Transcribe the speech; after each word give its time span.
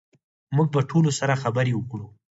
موږ 0.55 0.67
به 0.73 0.81
ټولو 0.89 1.09
سره 1.19 1.39
خبرې 1.43 1.71
وکړو 1.75 2.07